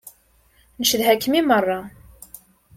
Ncedha-kem 0.79 1.33
i 1.39 1.41
meṛṛa. 1.43 1.79